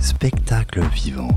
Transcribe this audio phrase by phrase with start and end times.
[0.00, 1.30] Spectacle vivant.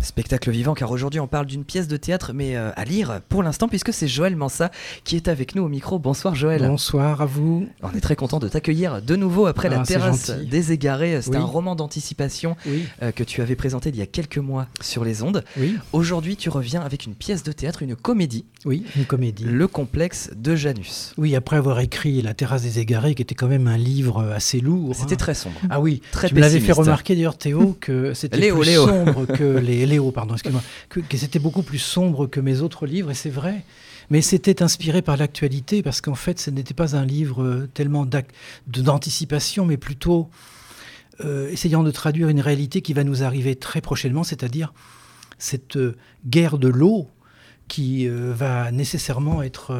[0.00, 3.42] Spectacle vivant, car aujourd'hui on parle d'une pièce de théâtre, mais euh, à lire pour
[3.42, 4.70] l'instant, puisque c'est Joël Mansa
[5.04, 5.98] qui est avec nous au micro.
[5.98, 6.62] Bonsoir Joël.
[6.62, 7.66] Bonsoir à vous.
[7.82, 11.20] On est très content de t'accueillir de nouveau après la Ah, terrasse des égarés.
[11.20, 11.36] C'est Oui.
[11.36, 15.04] un roman d'anticipation Oui, euh, que tu avais présenté il y a quelques mois sur
[15.04, 15.42] les ondes.
[15.58, 19.44] oui, Aujourd'hui, tu reviens avec une pièce de théâtre, une comédie, oui, une comédie.
[19.44, 21.12] Le complexe de Janus.
[21.18, 24.60] Oui, après avoir écrit La terrasse des égarés, qui était quand même un livre assez
[24.60, 24.94] lourd.
[24.94, 25.16] C'était hein.
[25.16, 25.60] très sombre.
[25.70, 26.78] Ah oui, très tu me l'avais fait pessimiste.
[26.80, 28.86] remarquer d'ailleurs Théo que c'était plus Léo.
[28.86, 32.86] sombre que les Léo, pardon, excuse-moi, que, que c'était beaucoup plus sombre que mes autres
[32.86, 33.64] livres et c'est vrai.
[34.10, 38.06] Mais c'était inspiré par l'actualité parce qu'en fait, ce n'était pas un livre euh, tellement
[38.66, 40.30] d'anticipation, mais plutôt
[41.24, 44.72] euh, essayant de traduire une réalité qui va nous arriver très prochainement, c'est-à-dire
[45.38, 45.96] cette euh,
[46.26, 47.08] guerre de l'eau
[47.68, 49.78] qui va nécessairement être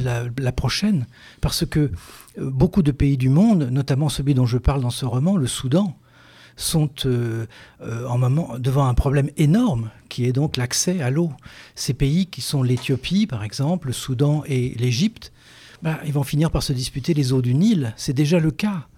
[0.00, 1.06] la, prochaine,
[1.42, 1.90] parce que
[2.38, 5.94] beaucoup de pays du monde, notamment celui dont je parle dans ce roman, le Soudan,
[6.58, 7.46] sont euh,
[7.80, 11.32] euh, en moment devant un problème énorme qui est donc l'accès à l'eau.
[11.74, 15.32] Ces pays qui sont l'Éthiopie, par exemple, le Soudan et l'Égypte,
[15.82, 17.94] bah, ils vont finir par se disputer les eaux du Nil.
[17.96, 18.88] C'est déjà le cas.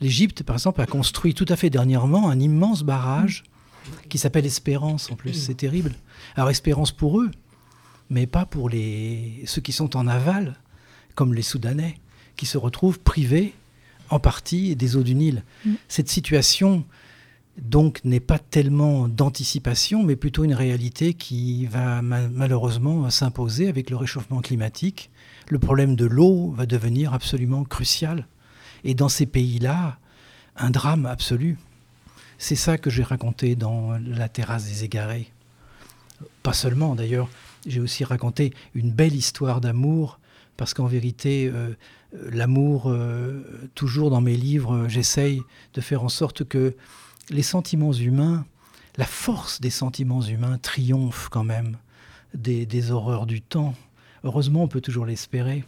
[0.00, 3.44] L'Égypte, par exemple, a construit tout à fait dernièrement un immense barrage
[4.10, 5.32] qui s'appelle Espérance en plus.
[5.32, 5.94] C'est terrible.
[6.34, 7.30] Alors Espérance pour eux,
[8.10, 10.58] mais pas pour les, ceux qui sont en aval,
[11.14, 11.98] comme les Soudanais,
[12.36, 13.54] qui se retrouvent privés
[14.10, 15.42] en partie des eaux du Nil.
[15.88, 16.84] Cette situation,
[17.60, 23.88] donc, n'est pas tellement d'anticipation, mais plutôt une réalité qui va ma- malheureusement s'imposer avec
[23.88, 25.10] le réchauffement climatique.
[25.48, 28.26] Le problème de l'eau va devenir absolument crucial.
[28.84, 29.98] Et dans ces pays-là,
[30.56, 31.58] un drame absolu.
[32.38, 35.32] C'est ça que j'ai raconté dans La terrasse des égarés.
[36.42, 37.28] Pas seulement d'ailleurs,
[37.66, 40.20] j'ai aussi raconté une belle histoire d'amour,
[40.56, 41.74] parce qu'en vérité, euh,
[42.30, 43.42] l'amour, euh,
[43.74, 45.42] toujours dans mes livres, j'essaye
[45.74, 46.74] de faire en sorte que
[47.30, 48.44] les sentiments humains,
[48.96, 51.76] la force des sentiments humains triomphe quand même
[52.34, 53.74] des, des horreurs du temps.
[54.24, 55.64] Heureusement, on peut toujours l'espérer.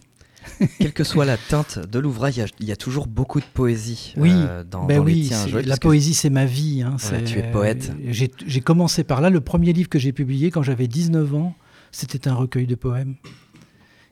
[0.78, 3.40] Quelle que soit la teinte de l'ouvrage, il y a- il y, a toujours beaucoup
[3.40, 5.42] de poésie Oui, euh, dans, Ben dans les oui, tiens.
[5.44, 6.82] c'est- Joël, la poésie, c'est ma vie.
[6.82, 7.92] hein, Voilà, tu es poète.
[8.06, 9.30] J'ai j'ai commencé par là.
[9.30, 11.54] Le premier livre que j'ai publié quand j'avais 19 ans,
[11.90, 13.16] c'était un recueil de poèmes,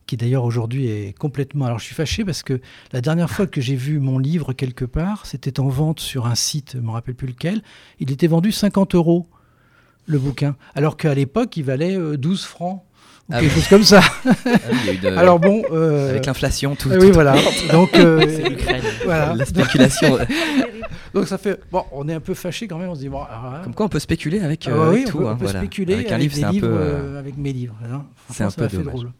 [0.06, 1.65] qui d'ailleurs aujourd'hui est complètement...
[1.67, 2.61] Alors je suis fâché parce que
[2.93, 6.34] la dernière fois que j'ai vu mon livre quelque part, c'était en vente sur un
[6.37, 7.62] site, je ne me rappelle plus lequel,
[8.00, 9.27] il était vendu 50 euros,
[10.06, 12.83] le bouquin, alors qu'à l'époque, il valait euh, 12 francs,
[13.28, 13.61] ou Ah quelque oui.
[13.61, 14.00] chose comme ça.
[14.25, 14.31] Ah
[14.89, 15.65] oui, de- Alors bon...
[15.72, 17.34] euh, avec l'inflation, tout, ah tout- oui, voilà.
[17.72, 18.25] Donc, euh,
[19.05, 19.34] voilà.
[19.34, 20.16] la spéculation.
[21.15, 21.59] Donc ça fait...
[21.72, 23.09] Bon, on est un peu fâché quand même, on se dit...
[23.09, 25.11] Bon, alors là, Comme quoi, on peut spéculer avec, Ah euh, bah avec oui, on
[25.11, 25.19] tout.
[25.19, 25.59] peut, hein, on peut voilà.
[25.61, 26.66] spéculer Avec avec, un livre, des un peu.
[26.66, 27.75] euh, euh, avec mes livres.
[27.93, 28.05] hein.
[28.31, 29.11] c'est un peu fait drôle.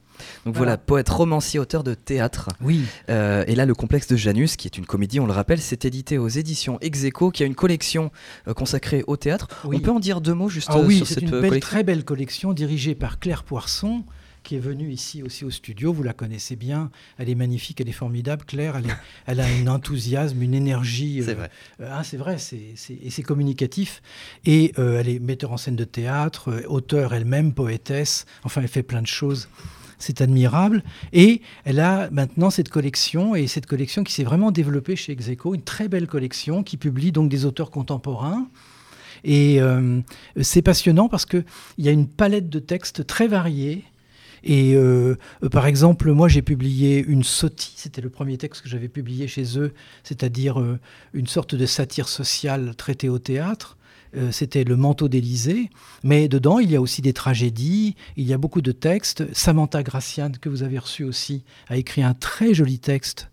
[0.45, 0.73] Donc voilà.
[0.73, 2.49] voilà, poète, romancier, auteur de théâtre.
[2.61, 5.61] Oui, Euh, et là, le complexe de Janus, qui est une comédie, on le rappelle,
[5.61, 8.11] c'est édité aux éditions Execo, qui a une collection
[8.49, 9.49] euh, consacrée au théâtre.
[9.65, 9.77] Oui.
[9.77, 11.41] On peut en dire deux mots juste ah euh, oui sur c'est cette une belle,
[11.51, 14.05] collection très belle collection dirigée par Claire Poisson,
[14.43, 15.93] qui est venue ici aussi au studio.
[15.93, 16.91] Vous la connaissez bien.
[17.19, 18.45] Elle est magnifique, elle est formidable.
[18.45, 18.97] Claire, elle, est-
[19.27, 21.21] elle a un enthousiasme, une énergie.
[21.25, 21.51] C'est euh, vrai.
[21.81, 22.57] euh, ah, c'est vrai, c'est,
[23.03, 24.03] et c'est communicatif.
[24.45, 28.25] Et euh, elle est metteur en scène de théâtre, auteure elle-même, poétesse.
[28.45, 29.49] Enfin, elle fait plein de choses.
[29.99, 30.83] C'est admirable.
[31.13, 35.55] Et elle a maintenant cette collection, et cette collection qui s'est vraiment développée chez Execo,
[35.55, 38.49] une très belle collection qui publie donc des auteurs contemporains.
[39.25, 40.01] Et euh,
[40.41, 41.45] c'est passionnant parce qu'il
[41.79, 43.85] y a une palette de textes très variés.
[44.45, 48.69] Et euh, euh, par exemple, moi j'ai publié une sotie, c'était le premier texte que
[48.69, 49.73] j'avais publié chez eux,
[50.05, 50.63] c'est-à-dire
[51.15, 53.77] une sorte de satire sociale traitée au théâtre.
[54.17, 55.71] Euh, c'était Le manteau d'Élysée,
[56.03, 59.25] mais dedans il y a aussi des tragédies, il y a beaucoup de textes.
[59.35, 63.31] Samantha Gracian, que vous avez reçu aussi, a écrit un très joli texte,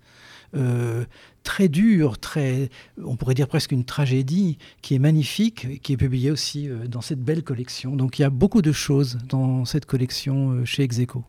[0.56, 1.06] euh,
[1.44, 2.70] très dur, très,
[3.04, 7.02] on pourrait dire presque une tragédie, qui est magnifique, qui est publié aussi euh, dans
[7.02, 7.96] cette belle collection.
[7.96, 11.24] Donc il y a beaucoup de choses dans cette collection chez Execo.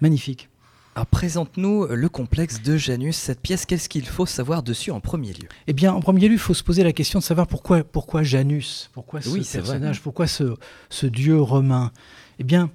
[0.00, 0.48] Magnifique.
[0.94, 5.00] Alors présente-nous euh, le complexe de Janus, cette pièce, qu'est-ce qu'il faut savoir dessus en
[5.00, 5.48] premier lieu?
[5.66, 8.22] Eh bien, en premier lieu, il faut se poser la question de savoir pourquoi, pourquoi
[8.22, 9.70] Janus, pourquoi ce Oui, c'est vrai.
[9.70, 10.54] personnage, pourquoi ce,
[10.90, 11.92] ce dieu romain?
[12.38, 12.70] Eh bien,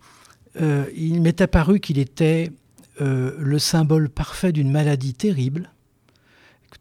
[0.59, 2.51] euh, il m'est apparu qu'il était
[3.01, 5.69] euh, le symbole parfait d'une maladie terrible,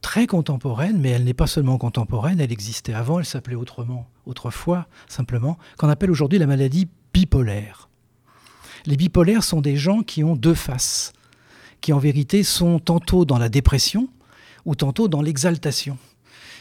[0.00, 4.87] très contemporaine, mais elle n'est pas seulement contemporaine, elle existait avant, elle s'appelait autrement, autrefois,
[5.06, 7.90] simplement, qu'on appelle aujourd'hui la maladie bipolaire.
[8.87, 11.12] Les bipolaires sont des gens qui ont deux faces,
[11.81, 14.08] qui en vérité sont tantôt dans la dépression
[14.64, 15.99] ou tantôt dans l'exaltation.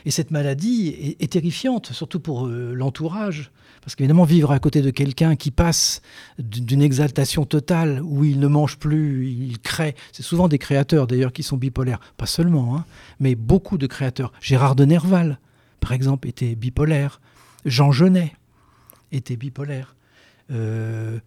[0.06, 3.51] Et cette maladie est, terrifiante, surtout pour euh, l'entourage.
[3.81, 6.01] Parce qu'évidemment, vivre à côté de quelqu'un qui passe
[6.38, 11.33] d'une exaltation totale, où il ne mange plus, il crée, c'est souvent des créateurs d'ailleurs
[11.33, 12.85] qui sont bipolaires, pas seulement, hein,
[13.19, 14.31] mais beaucoup de créateurs.
[14.41, 15.39] Gérard de Nerval,
[15.79, 17.19] par exemple, était bipolaire.
[17.65, 18.33] Jean Genet
[19.12, 19.95] était bipolaire.
[20.51, 21.19] Euh,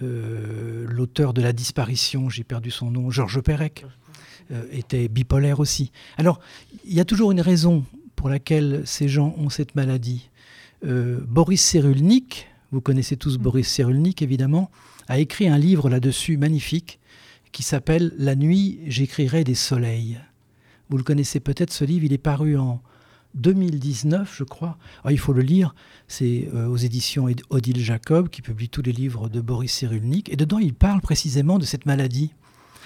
[0.00, 3.84] l'auteur de La disparition, j'ai perdu son nom, Georges Perec,
[4.50, 5.92] euh, était bipolaire aussi.
[6.16, 6.40] Alors,
[6.84, 7.84] il y a toujours une raison
[8.16, 10.28] pour laquelle ces gens ont cette maladie.
[10.84, 14.68] Boris Cyrulnik, vous connaissez tous Boris Cyrulnik évidemment,
[15.06, 16.98] a écrit un livre là-dessus magnifique
[17.52, 20.18] qui s'appelle La nuit, j'écrirai des soleils.
[20.88, 22.82] Vous le connaissez peut-être, ce livre, il est paru en
[23.34, 24.78] 2019, je crois.
[25.04, 25.74] Ah, il faut le lire,
[26.08, 30.36] c'est euh, aux éditions Odile Jacob, qui publie tous les livres de Boris Cyrulnik, et
[30.36, 32.34] dedans il parle précisément de cette maladie.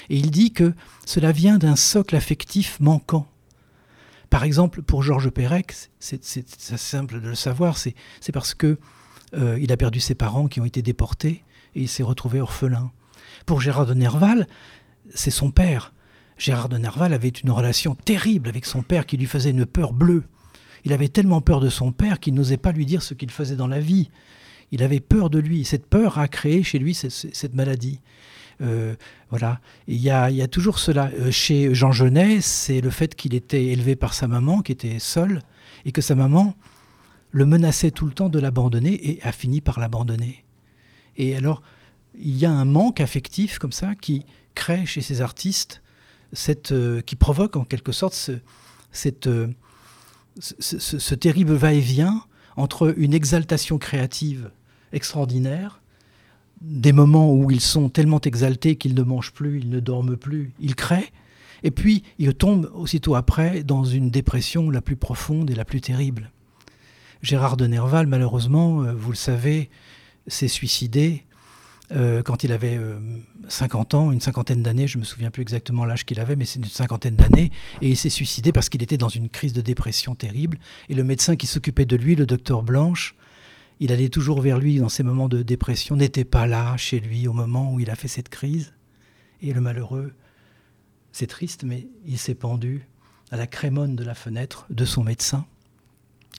[0.09, 0.73] Et il dit que
[1.05, 3.27] cela vient d'un socle affectif manquant.
[4.31, 7.95] Par exemple, pour Georges Perec, c'est simple de le savoir, c'est
[8.33, 8.79] parce que
[9.35, 11.45] euh, il a perdu ses parents qui ont été déportés
[11.75, 12.91] et il s'est retrouvé orphelin.
[13.45, 14.47] Pour Gérard de Nerval,
[15.15, 15.93] c'est son père.
[16.39, 19.93] Gérard de Nerval avait une relation terrible avec son père qui lui faisait une peur
[19.93, 20.25] bleue.
[20.87, 23.57] Il avait tellement peur de son père qu'il n'osait pas lui dire ce qu'il faisait
[23.57, 24.09] dans la vie.
[24.71, 25.65] Il avait peur de lui.
[25.65, 27.99] Cette peur a créé chez lui cette, maladie.
[28.61, 28.95] Euh,
[29.29, 29.61] voilà.
[29.89, 31.11] Il y, a, toujours cela.
[31.19, 35.01] Euh, chez Jean Genet, c'est le fait qu'il était élevé par sa maman, qui était
[35.01, 35.43] seule,
[35.87, 36.55] et que sa maman
[37.33, 40.45] le menaçait tout le temps de l'abandonner et a fini par l'abandonner.
[41.17, 41.63] Et alors,
[42.17, 44.25] il y a un manque affectif comme ça qui
[44.55, 45.83] crée chez ces artistes,
[46.33, 48.39] cette, euh, qui provoque en quelque sorte ce,
[48.93, 49.29] cette,
[50.39, 52.23] ce, terrible va-et-vient
[52.57, 54.51] entre une exaltation créative
[54.93, 55.81] extraordinaire,
[56.61, 60.53] des moments où ils sont tellement exaltés qu'ils ne mangent plus, ils ne dorment plus,
[60.59, 61.13] ils créent,
[61.63, 65.81] et puis ils tombent aussitôt après dans une dépression la plus profonde et la plus
[65.81, 66.31] terrible.
[67.23, 69.71] Gérard de Nerval, malheureusement, euh, vous le savez,
[70.27, 71.25] s'est suicidé
[71.93, 72.81] euh, quand il avait
[73.49, 76.45] 50 euh, ans, une cinquantaine d'années, je me souviens plus exactement l'âge qu'il avait, mais
[76.45, 79.61] c'est une cinquantaine d'années, et il s'est suicidé parce qu'il était dans une crise de
[79.61, 80.59] dépression terrible.
[80.89, 83.15] Et le médecin qui s'occupait de lui, le docteur Blanche,
[83.79, 87.29] il allait toujours vers lui dans ces moments de dépression, n'était pas là chez lui
[87.29, 88.73] au moment où il a fait cette crise.
[89.43, 90.13] Et le malheureux,
[91.13, 92.89] c'est triste, mais il s'est pendu
[93.31, 95.47] à la crémone de la fenêtre de son médecin,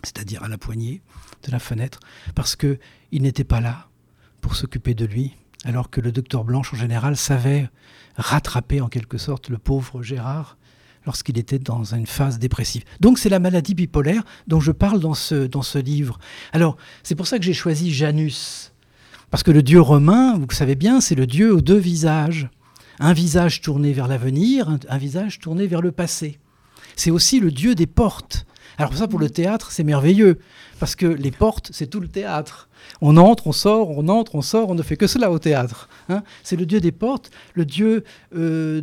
[0.04, 1.02] c'est-à-dire à la poignée
[1.44, 2.00] de la fenêtre,
[2.36, 2.80] parce que
[3.12, 3.87] il n'était pas là
[4.42, 5.36] pour s'occuper de lui,
[5.66, 7.70] alors que le docteur Blanche en général savait
[8.16, 10.58] rattraper en quelque sorte le pauvre Gérard
[11.06, 12.84] lorsqu'il était dans une phase dépressive.
[13.00, 16.20] Donc c'est la maladie bipolaire dont je parle dans ce, dans livre.
[16.54, 18.74] Alors c'est pour ça que j'ai choisi Janus,
[19.30, 22.50] parce que le dieu romain, vous savez bien, c'est le dieu aux deux visages.
[23.00, 26.40] Un visage tourné vers l'avenir, un visage tourné vers le passé.
[26.96, 28.46] C'est aussi le dieu des portes.
[28.78, 30.38] Alors ça, pour le théâtre, c'est merveilleux,
[30.80, 32.70] parce que les portes, c'est tout le théâtre.
[33.02, 35.90] On entre, on sort, on entre, on sort, on ne fait que cela au théâtre.
[36.10, 36.24] Hein.
[36.44, 38.04] c'est le Dieu des portes, le Dieu
[38.36, 38.82] euh,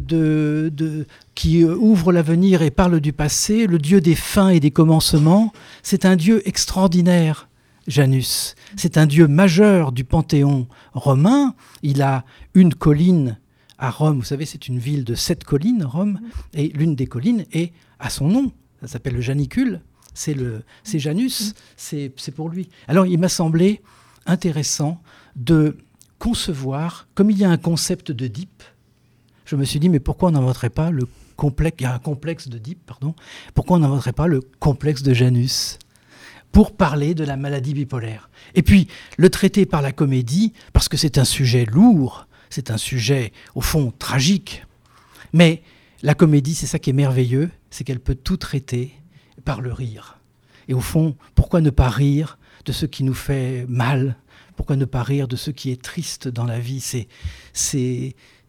[1.35, 5.53] qui euh, ouvre l'avenir et parle du passé, le Dieu des fins et des commencements.
[5.83, 7.49] C'est un Dieu extraordinaire,
[7.87, 8.57] Janus.
[8.77, 11.55] C'est un Dieu majeur du panthéon romain.
[11.83, 12.25] Il a
[12.55, 13.39] une colline
[13.79, 16.21] à Rome, vous savez, c'est une ville de sept collines, Rome,
[16.55, 18.53] et l'une des collines est à son nom,
[18.87, 19.81] ça s'appelle le Janicule,
[20.13, 22.69] c'est le, c'est Janus, c'est, pour lui.
[22.87, 23.81] Alors il m'a semblé
[24.27, 25.01] intéressant
[25.37, 25.77] de
[26.19, 28.63] concevoir, comme il y a un concept de deep,
[29.45, 31.99] je me suis dit mais pourquoi on n'inventerait pas le complexe, il y a un
[31.99, 33.15] complexe de deep, pardon,
[33.55, 35.79] pourquoi on n'inventerait pas le complexe de Janus
[36.53, 38.29] pour parler de la maladie bipolaire?
[38.55, 42.79] Et puis le traiter par la comédie, parce que c'est un sujet lourd, c'est un
[42.79, 44.65] sujet au fond tragique,
[45.33, 45.63] mais
[46.03, 48.93] la comédie, c'est ça qui est merveilleux, c'est qu'elle peut tout traiter
[49.45, 50.21] par le rire.
[50.69, 54.17] Et au fond, pourquoi ne pas rire de ce qui nous fait mal?
[54.55, 56.81] Pourquoi ne pas rire de ce qui est triste dans la vie?
[57.53, 57.89] C'est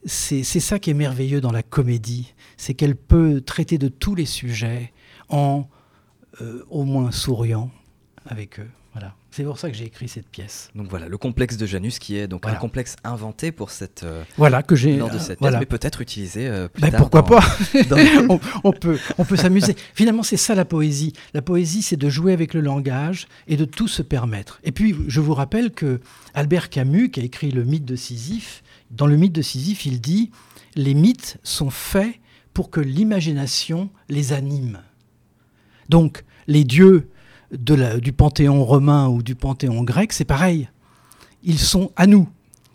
[0.05, 4.93] ça qui est merveilleux dans la comédie, c'est qu'elle peut traiter de tous les sujets
[5.29, 5.67] en
[6.41, 7.71] euh, au moins souriant
[8.27, 8.69] avec eux.
[8.95, 9.13] Voilà.
[9.29, 10.69] C'est pour ça que j'ai écrit cette pièce.
[10.73, 14.23] Donc voilà, le complexe de Janus qui est donc un complexe inventé pour cette euh,
[14.37, 15.59] voilà que j'ai lors de cette voilà.
[15.59, 17.01] mais peut-être utilisé euh, plus ben, tard.
[17.01, 17.43] Pourquoi pas?
[18.63, 19.75] on, peut on peut s'amuser.
[19.93, 21.11] Finalement, c'est ça la poésie.
[21.33, 24.61] La poésie, c'est de jouer avec le langage et de tout se permettre.
[24.63, 25.99] Et puis, je vous rappelle que
[26.33, 29.99] Albert Camus, qui a écrit le mythe de Sisyphe, dans le mythe de Sisyphe, il
[29.99, 30.31] dit
[30.75, 32.15] les mythes sont faits
[32.53, 34.79] pour que l'imagination les anime.
[35.89, 37.09] Donc, les dieux
[37.57, 40.69] du panthéon romain ou du panthéon grec, c'est pareil.
[41.43, 42.27] Ils sont à nous.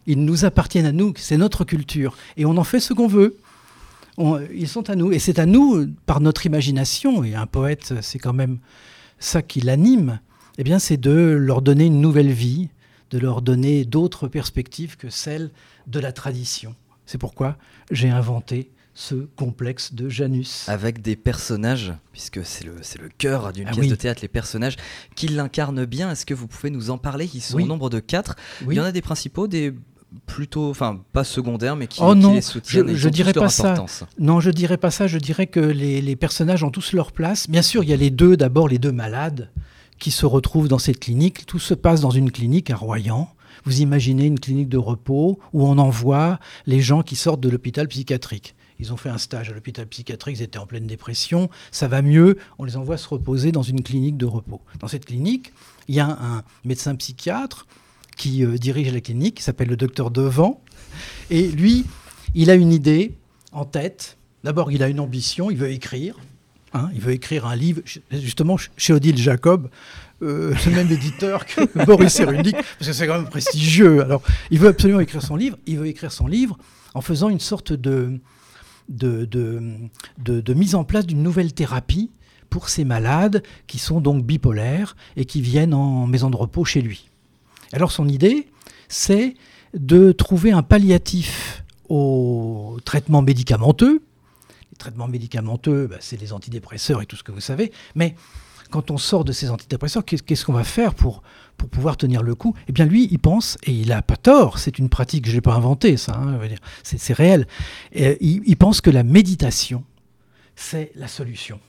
[0.06, 1.12] Ils nous appartiennent à nous.
[1.16, 2.16] C'est notre culture.
[2.37, 3.37] Et on en fait ce qu'on veut.
[4.54, 5.12] ils sont à nous.
[5.12, 8.58] Et c'est à nous, par notre imagination, et un poète, c'est quand même
[9.18, 10.20] ça qui l'anime,
[10.58, 12.68] eh bien, c'est de leur donner une nouvelle vie,
[13.10, 15.50] de leur donner d'autres perspectives que celles
[15.87, 16.75] de la tradition.
[17.06, 17.56] C'est pourquoi
[17.90, 18.70] j'ai inventé
[19.00, 20.69] ce complexe de Janus.
[20.69, 24.76] Avec des personnages, puisque c'est le, le cœur d'une ah pièce de théâtre, les personnages
[25.16, 26.11] qui l'incarnent bien.
[26.11, 27.28] Est-ce que vous pouvez nous en parler?
[27.33, 28.37] Ils sont au nombre de quatre.
[28.69, 29.73] Il y en a des principaux, des
[30.26, 32.95] plutôt, enfin pas secondaires, mais qui, oh non, les soutiennent.
[32.95, 33.75] Je, dirais pas ça.
[34.19, 35.07] Non, je dirais pas ça.
[35.07, 37.49] Je dirais que les, les, personnages ont tous leur place.
[37.49, 39.50] Bien sûr, il y a les deux, d'abord les deux malades
[39.99, 41.47] qui se retrouvent dans cette clinique.
[41.47, 43.33] Tout se passe dans une clinique à Royan.
[43.64, 47.88] Vous imaginez une clinique de repos où on envoie les gens qui sortent de l'hôpital
[47.88, 48.54] psychiatrique.
[48.80, 52.00] Ils ont fait un stage à l'hôpital psychiatrique, ils étaient en pleine dépression, ça va
[52.00, 54.62] mieux, on les envoie se reposer dans une clinique de repos.
[54.78, 55.52] Dans cette clinique,
[55.87, 57.66] il y a un médecin psychiatre
[58.16, 60.62] qui euh, dirige la clinique, qui s'appelle le docteur Devant,
[61.28, 61.84] et lui,
[62.34, 63.12] il a une idée
[63.52, 64.16] en tête.
[64.44, 66.16] D'abord, il a une ambition, il veut écrire.
[66.72, 69.68] Hein, il veut écrire un livre, justement, chez Odile Jacob,
[70.22, 74.02] euh, le même éditeur que Boris Cyrulnik, parce que c'est quand même prestigieux.
[74.02, 75.58] Alors, il veut absolument écrire son livre.
[75.66, 76.56] Il veut écrire son livre
[76.94, 78.20] en faisant une sorte de,
[78.90, 82.11] de, mise en place d'une nouvelle thérapie
[82.50, 86.82] pour ces malades qui sont donc bipolaires et qui viennent en maison de repos chez
[86.82, 87.09] lui.
[87.73, 88.49] Alors, son idée,
[88.88, 89.35] c'est
[89.75, 94.02] de trouver un palliatif au traitement médicamenteux.
[94.73, 98.16] Les traitements médicamenteux, bah, c'est les antidépresseurs et tout ce que vous savez, mais
[98.71, 101.23] quand on sort de ces antidépresseurs, qu'est-ce qu'on va faire pour,
[101.71, 102.55] pouvoir tenir le coup?
[102.69, 105.35] Eh bien, lui, il pense, et il n'a pas tort, c'est une pratique que je
[105.35, 106.39] n'ai pas inventée, ça, hein,
[106.83, 107.47] c'est réel.
[107.93, 109.85] Et il, pense que la méditation,
[110.57, 111.61] c'est la solution.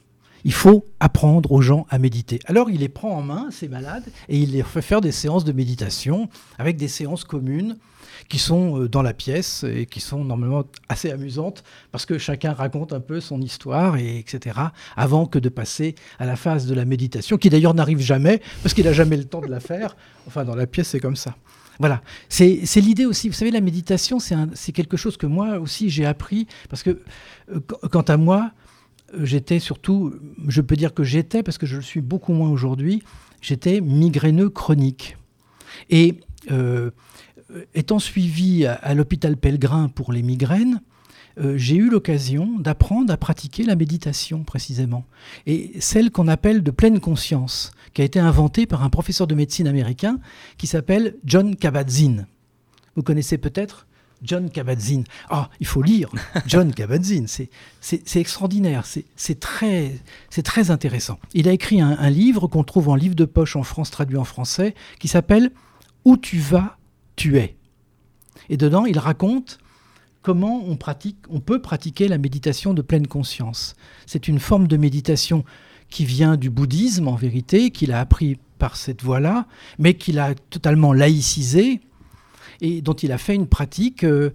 [0.44, 2.40] Il faut apprendre aux gens à méditer.
[2.46, 5.44] Alors il les prend en main, ces malades, et il les fait faire des séances
[5.44, 7.78] de méditation avec des séances communes
[8.30, 12.54] qui sont euh, dans la pièce et qui sont normalement assez amusantes parce que chacun
[12.54, 14.60] raconte un peu son histoire, et etc.,
[14.96, 18.74] avant que de passer à la phase de la méditation, qui d'ailleurs n'arrive jamais parce
[18.74, 19.96] qu'il n'a jamais le temps de la faire.
[20.28, 21.36] Enfin, dans la pièce, c'est comme ça.
[21.80, 23.28] Voilà, c'est l'idée aussi.
[23.28, 27.02] Vous savez, la méditation, c'est quelque chose que moi aussi j'ai appris parce que,
[27.52, 27.60] euh,
[27.92, 28.52] quant à moi,
[29.20, 30.14] j'étais surtout,
[30.48, 33.04] je peux dire que j'étais, parce que je le suis beaucoup moins aujourd'hui,
[33.42, 35.18] j'étais migraineux chronique.
[35.90, 36.20] Et
[36.52, 36.92] euh,
[37.74, 40.82] étant suivi à, l'hôpital Pellegrin pour les migraines,
[41.40, 45.06] euh, j'ai eu l'occasion d'apprendre à pratiquer la méditation précisément.
[45.46, 49.36] Et celle qu'on appelle de pleine conscience, qui a été inventée par un professeur de
[49.36, 50.20] médecine américain
[50.58, 52.28] qui s'appelle John Kabat-Zinn.
[52.96, 53.88] Vous connaissez peut-être
[54.22, 55.04] John Kabat-Zinn.
[55.30, 56.10] Ah, il faut lire
[56.46, 57.28] John Kabat-Zinn.
[57.28, 58.86] C'est extraordinaire,
[59.16, 59.96] c'est très,
[60.44, 61.20] très intéressant.
[61.34, 64.26] Il a écrit un livre qu'on trouve en livre de poche en France, traduit en
[64.26, 65.52] français, qui s'appelle
[66.06, 66.78] Où tu vas,
[67.16, 67.56] tu es.
[68.50, 69.60] Et dedans, il raconte
[70.22, 73.76] comment on, pratique, on peut pratiquer la méditation de pleine conscience.
[74.06, 75.44] C'est une forme de méditation
[75.90, 79.48] qui vient du bouddhisme en vérité, qu'il a appris par cette voie-là,
[79.80, 81.82] mais qu'il a totalement laïcisé
[82.62, 84.32] et dont il a fait une pratique euh,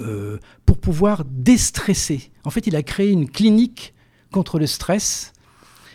[0.00, 2.30] euh, pour pouvoir déstresser.
[2.44, 3.94] En fait, il a créé une clinique
[4.32, 5.32] contre le stress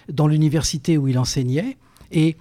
[0.07, 1.77] dans l'université où il enseignait
[2.11, 2.37] et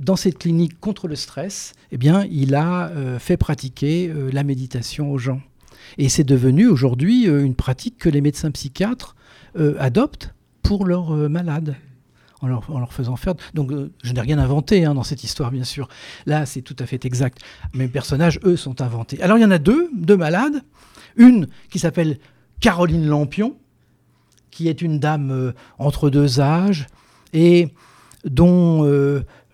[0.00, 5.12] dans cette clinique contre le stress, eh bien, il a euh, fait pratiquer la méditation
[5.12, 5.40] aux gens.
[5.98, 9.14] Et c'est devenu aujourd'hui une pratique que les médecins psychiatres
[9.78, 11.76] adoptent pour leurs malades.
[12.42, 13.34] En leur, faisant faire.
[13.54, 15.88] Donc, je n'ai rien inventé hein, dans cette histoire, bien sûr.
[16.26, 17.38] Là, c'est tout à fait exact.
[17.72, 19.22] Mes personnages, eux, sont inventés.
[19.22, 20.62] Alors, il y en a deux, deux malades.
[21.16, 22.18] Une qui s'appelle
[22.60, 23.56] Caroline Lampion,
[24.50, 26.86] qui est une dame entre deux âges
[27.32, 27.68] et
[28.26, 28.84] dont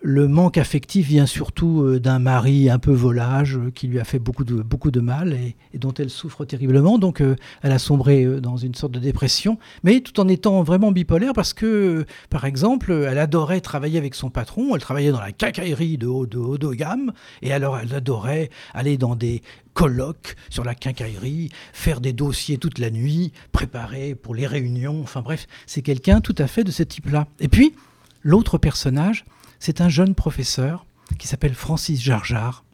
[0.05, 4.03] le manque affectif vient surtout euh, d'un mari un peu volage euh, qui lui a
[4.03, 6.99] fait beaucoup de, beaucoup de mal et, dont elle souffre terriblement.
[6.99, 10.91] Donc euh, elle a sombré dans une sorte de dépression, mais tout en étant vraiment
[10.91, 14.75] bipolaire parce que, par exemple, elle adorait travailler avec son patron.
[14.75, 18.49] Elle travaillait dans la quincaillerie de haut de, haut de gamme et alors elle adorait
[18.73, 19.41] aller dans des
[19.73, 24.99] colloques sur la quincaillerie, faire des dossiers toute la nuit, préparer pour les réunions.
[25.01, 27.27] Enfin bref, c'est quelqu'un tout à fait de ce type-là.
[27.39, 27.73] Et puis,
[28.21, 29.23] l'autre personnage,
[29.63, 30.85] c'est un jeune professeur
[31.17, 32.65] qui s'appelle Francis Jarjar.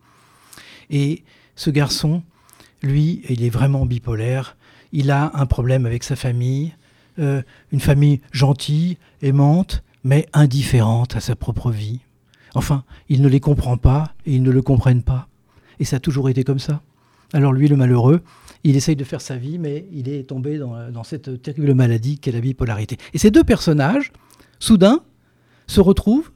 [0.90, 1.24] Et
[1.56, 2.24] ce garçon,
[2.82, 4.58] lui, il est vraiment bipolaire.
[4.92, 6.74] Il a un problème avec sa famille,
[7.20, 12.00] euh, une famille gentille, aimante, mais indifférente à sa propre vie.
[12.56, 15.28] Enfin, il ne les comprend pas et ils ne le comprennent pas.
[15.80, 16.82] Et ça a toujours été comme ça.
[17.34, 18.24] Alors lui, le malheureux,
[18.64, 22.18] il essaye de faire sa vie, mais il est tombé dans, dans cette terrible maladie
[22.18, 22.98] qu'est la bipolarité.
[23.14, 24.12] Et ces deux personnages,
[24.58, 25.04] soudain,
[25.68, 26.32] se retrouvent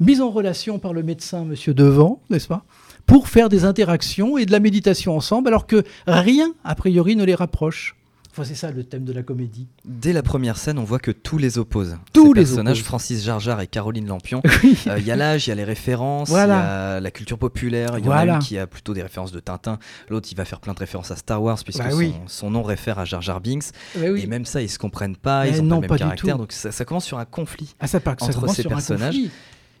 [0.00, 2.64] mise en relation par le médecin, monsieur Devant, n'est-ce pas,
[3.06, 7.24] pour faire des interactions et de la méditation ensemble, alors que rien, a priori, ne
[7.24, 7.96] les rapproche.
[8.32, 9.66] Enfin, c'est ça le thème de la comédie.
[9.84, 11.98] Dès la première scène, on voit que tous les opposent.
[12.14, 14.40] Tous les personnages, Francis Jarjar et Caroline Lampion.
[14.86, 17.38] Euh, il y a l'âge, il y a les références, il y a la culture
[17.38, 17.98] populaire.
[17.98, 19.78] Il y en a une qui a plutôt des références de Tintin.
[20.08, 21.90] L'autre, il va faire plein de références à Star Wars puisque bah
[22.26, 23.64] son, nom réfère à Jar Jar Binks.
[23.96, 26.38] Bah et même ça, ils se comprennent pas, ils ont pas le même caractère.
[26.38, 29.16] Donc ça, commence sur un conflit ah, ça, entre ces personnages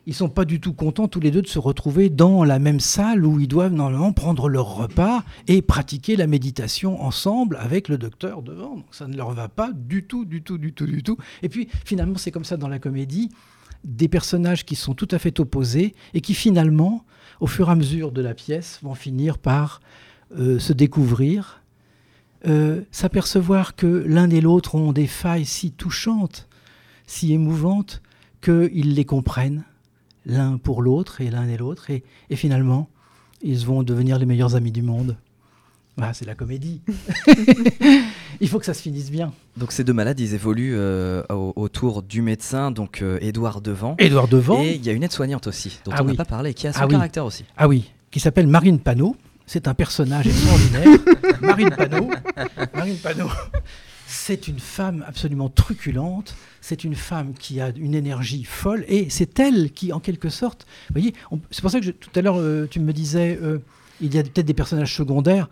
[0.06, 2.80] ils sont pas du tout contents tous les deux de se retrouver dans la même
[2.80, 7.98] salle où ils doivent normalement prendre leur repas et pratiquer la méditation ensemble avec le
[7.98, 8.76] docteur devant.
[8.76, 11.16] Donc ça ne leur va pas du tout, du tout, du tout, du tout.
[11.42, 13.30] Et puis finalement, c'est comme ça dans la comédie,
[13.84, 17.04] des personnages qui sont tout à fait opposés et qui finalement,
[17.40, 19.80] au fur et à mesure de la pièce, vont finir par
[20.36, 21.62] euh, se découvrir,
[22.46, 26.48] euh, s'apercevoir que l'un et l'autre ont des failles si touchantes,
[27.06, 28.02] si émouvantes,
[28.40, 29.62] qu'ils les comprennent
[30.26, 31.90] l'un pour l'autre et l'un et l'autre.
[31.90, 32.02] Et,
[32.34, 32.88] finalement,
[33.42, 35.16] ils vont devenir les meilleurs amis du monde.
[36.00, 36.80] Ah, c'est la comédie.
[38.40, 39.32] il faut que ça se finisse bien.
[39.58, 43.96] Donc ces deux malades, ils évoluent euh, autour du médecin, donc euh, Édouard Devant.
[43.98, 44.62] Édouard Devant.
[44.62, 46.72] Et il y a une aide-soignante aussi, dont ah on n'a pas parlé, qui a
[46.72, 47.44] son ah caractère aussi.
[47.58, 49.16] Ah oui, qui s'appelle Marine Panot.
[49.44, 50.98] C'est un personnage extraordinaire.
[51.42, 52.08] Marine Panot.
[52.74, 53.28] Marine Panot.
[54.14, 59.40] C'est une femme absolument truculente, c'est une femme qui a une énergie folle, et c'est
[59.40, 61.14] elle qui, en quelque sorte, vous voyez,
[61.50, 63.58] c'est pour ça que tout à l'heure, euh, tu me disais, euh,
[64.02, 65.48] il y a peut-être des personnages secondaires.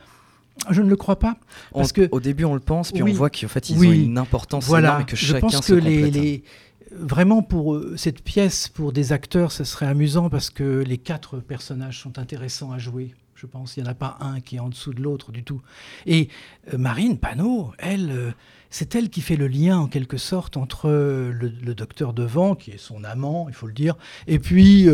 [0.69, 1.39] Je ne le crois pas.
[1.73, 4.19] Parce que, au début, on le pense, puis on voit qu'en fait, ils ont une
[4.19, 6.45] importance voilà, énorme et que chacun je pense que les, les,
[6.93, 11.39] vraiment pour euh, cette pièce, pour des acteurs, ce serait amusant parce que les quatre
[11.39, 13.77] personnages sont intéressants à jouer je pense.
[13.77, 15.63] Il n'y en a pas un qui est en dessous de l'autre du tout.
[16.05, 16.29] Et
[16.75, 18.33] euh, Marine Panot, elle, euh,
[18.69, 22.73] c'est elle qui fait le lien en quelque sorte entre euh, le, docteur Devant, qui
[22.73, 24.89] est son amant, il faut le dire, et puis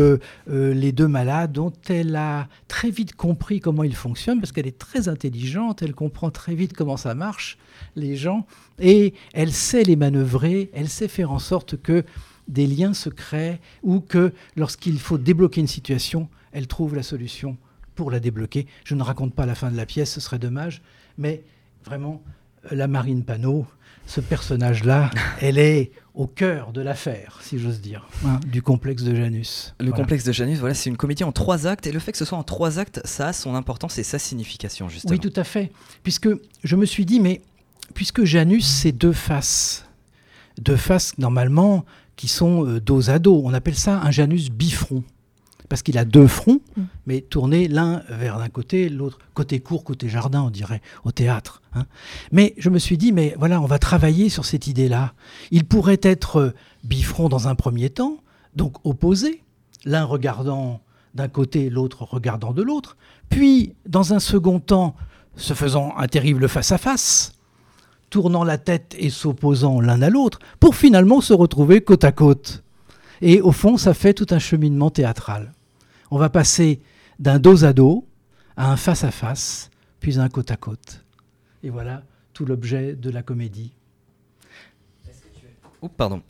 [0.47, 4.77] les deux malades dont elle a très vite compris comment ils fonctionnent, parce qu'elle est
[4.77, 7.57] très intelligente, elle comprend très vite comment ça marche,
[7.95, 8.45] les gens,
[8.79, 12.05] et elle sait les manœuvrer, elle sait faire en sorte que
[12.47, 17.57] des liens se créent ou que lorsqu'il faut débloquer une situation, elle trouve la solution
[17.97, 18.67] pour la débloquer.
[18.85, 20.81] Je ne raconte pas la fin de la pièce, ce serait dommage,
[21.17, 21.43] mais
[21.83, 22.21] vraiment,
[22.71, 23.65] la Marine Panot,
[24.05, 25.09] ce personnage-là,
[25.41, 29.75] elle est au cœur de l'affaire, si j'ose dire, hein, du complexe de Janus.
[29.79, 32.17] Le complexe de Janus, voilà, c'est une comédie en trois actes, et le fait que
[32.17, 35.11] ce soit en trois actes, ça a son importance et sa signification, justement.
[35.11, 35.71] Oui, tout à fait,
[36.03, 36.29] puisque
[36.63, 37.41] je me suis dit, mais
[37.93, 39.85] puisque Janus, c'est deux faces,
[40.59, 45.03] deux faces, normalement, qui sont euh, dos à dos, on appelle ça un Janus bifront
[45.69, 46.83] parce qu'il a deux fronts, mm.
[47.05, 51.61] mais tournés l'un vers un côté, l'autre côté court, côté jardin, on dirait, au théâtre.
[51.73, 51.85] Hein.
[52.31, 55.13] Mais je me suis dit, mais voilà, on va travailler sur cette idée-là.
[55.51, 56.53] Il pourrait être
[56.83, 58.17] bifront dans un premier temps,
[58.55, 59.43] donc opposé,
[59.85, 60.81] l'un regardant
[61.13, 62.95] d'un côté, l'autre regardant de l'autre,
[63.29, 64.95] puis dans un second temps,
[65.35, 67.33] se faisant un terrible face-à-face,
[68.09, 72.63] tournant la tête et s'opposant l'un à l'autre, pour finalement se retrouver côte à côte.
[73.21, 75.53] Et au fond, ça fait tout un cheminement théâtral.
[76.11, 76.81] On va passer
[77.19, 78.07] d'un dos à dos
[78.55, 81.05] à un face à face, puis un côte à côte.
[81.63, 83.73] Et voilà tout l'objet de la comédie.
[85.81, 86.21] Oh, pardon,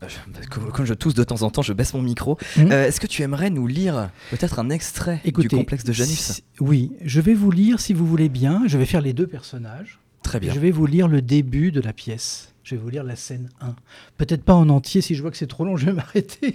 [0.74, 2.38] comme je tousse de temps en temps, je baisse mon micro.
[2.58, 2.72] Hmm.
[2.72, 6.92] Euh, est-ce que tu aimerais nous lire peut-être un extrait du complexe de Janus Oui,
[7.02, 10.00] je vais vous lire, si vous voulez bien, je vais faire les deux personnages.
[10.22, 10.54] Très bien.
[10.54, 12.54] Je vais vous lire le début de la pièce.
[12.68, 13.76] Je vais vous lire la scène 1.
[14.18, 16.54] Peut-être pas en entier, si je vois que c'est trop long, je vais m'arrêter.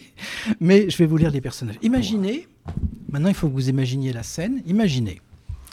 [0.61, 1.79] Mais je vais vous lire les personnages.
[1.81, 2.46] Imaginez,
[3.09, 4.61] maintenant il faut que vous imaginiez la scène.
[4.66, 5.22] Imaginez.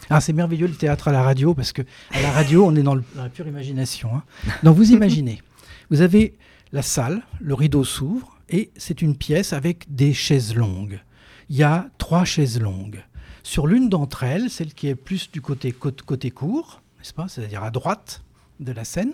[0.10, 2.84] Ah, c'est merveilleux le théâtre à la radio, parce que à la radio, on est
[2.84, 4.16] dans, la pure imagination.
[4.16, 4.24] Hein.
[4.64, 5.42] Donc vous imaginez,
[5.90, 6.38] vous avez
[6.72, 11.02] la salle, le rideau s'ouvre, et c'est une pièce avec des chaises longues.
[11.50, 13.04] Il y a trois chaises longues.
[13.44, 17.62] Sur l'une d'entre elles, celle qui est plus du côté, côté court, n'est-ce pas C'est-à-dire
[17.62, 18.24] à droite
[18.62, 19.12] de la scène,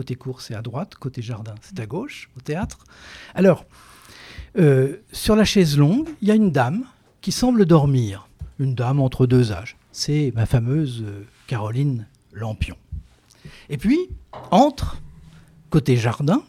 [0.00, 2.78] Côté cours, c'est à droite, côté jardin, c'est à gauche, au théâtre.
[3.34, 3.66] Alors,
[4.58, 6.86] euh, sur la chaise longue, il y a une dame
[7.20, 8.26] qui semble dormir.
[8.58, 9.76] Une dame entre deux âges.
[9.92, 12.78] C'est ma fameuse euh, Caroline Lampion.
[13.68, 14.08] Et puis,
[14.50, 15.02] entre,
[15.68, 16.42] côté jardin,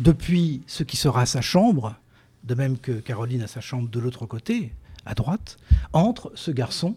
[0.00, 1.94] depuis ce qui sera sa chambre,
[2.42, 4.72] de même que Caroline a sa chambre de l'autre côté,
[5.06, 5.58] à droite,
[5.92, 6.96] entre ce garçon,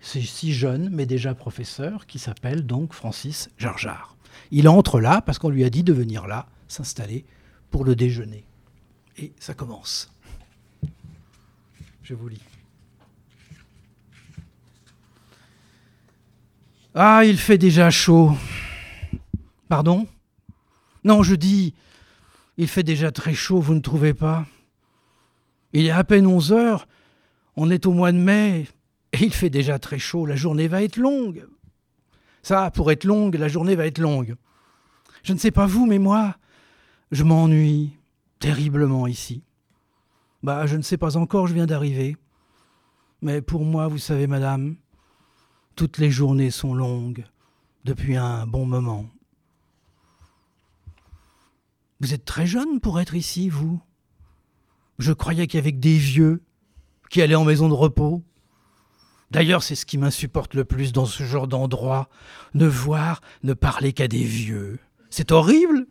[0.00, 4.13] si jeune, mais déjà professeur, qui s'appelle donc Francis Jarjar.
[4.50, 7.24] Il entre là parce qu'on lui a dit de venir là, s'installer
[7.70, 8.44] pour le déjeuner.
[9.18, 10.12] Et ça commence.
[12.02, 12.42] Je vous lis.
[16.94, 18.36] Ah, il fait déjà chaud.
[19.68, 20.06] Pardon?
[21.02, 21.74] Non, je dis,
[22.56, 24.46] il fait déjà très chaud, vous ne trouvez pas?
[25.72, 26.86] Il est à peine 11 heures,
[27.56, 28.68] on est au mois de mai,
[29.12, 31.46] et il fait déjà très chaud, la journée va être longue.
[32.44, 34.36] Ça, pour être longue, la journée va être longue.
[35.22, 36.36] Je ne sais pas vous, mais moi,
[37.10, 37.96] je m'ennuie
[38.38, 39.42] terriblement ici.
[40.42, 42.18] Bah, je ne sais pas encore, je viens d'arriver.
[43.22, 44.76] Mais pour moi, vous savez, madame,
[45.74, 47.24] toutes les journées sont longues
[47.84, 49.06] depuis un bon moment.
[52.00, 53.80] Vous êtes très jeune pour être ici, vous
[54.98, 56.42] Je croyais que des vieux
[57.08, 58.22] qui allaient en maison de repos.
[59.34, 62.08] D'ailleurs, c'est ce qui m'insupporte le plus dans ce genre d'endroit,
[62.54, 64.78] ne voir, ne parler qu'à des vieux.
[65.10, 65.88] C'est horrible.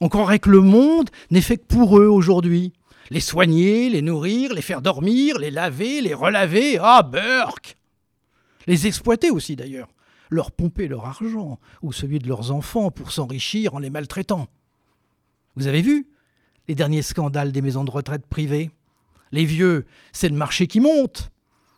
[0.00, 2.72] On croirait que le monde n'est fait que pour eux aujourd'hui.
[3.10, 6.78] Les soigner, les nourrir, les faire dormir, les laver, les relaver.
[6.80, 7.76] Ah, Burke
[8.66, 9.90] Les exploiter aussi d'ailleurs.
[10.30, 14.48] Leur pomper leur argent, ou celui de leurs enfants, pour s'enrichir en les maltraitant.
[15.56, 16.08] Vous avez vu
[16.68, 18.70] les derniers scandales des maisons de retraite privées?
[19.30, 21.30] Les vieux, c'est le marché qui monte